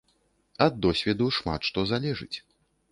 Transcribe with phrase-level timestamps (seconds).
[0.67, 2.37] Ад досведу шмат што залежыць.